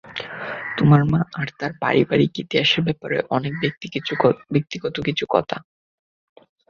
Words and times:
তোমার 0.77 1.01
মা 1.03 1.21
আর 1.33 1.47
তার 1.59 1.71
পারিবারিক 1.81 2.33
ইতিহাসের 2.43 2.81
ব্যাপারে 2.87 3.17
অনেক 3.29 3.53
ব্যক্তিগত 4.53 4.95
কিছু 5.07 5.25
কথা। 5.33 5.57